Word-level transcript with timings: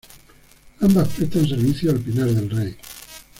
Ambas 0.79 1.09
prestan 1.09 1.47
servicio 1.47 1.91
al 1.91 1.99
Pinar 1.99 2.25
del 2.31 2.49
Rey. 2.49 2.75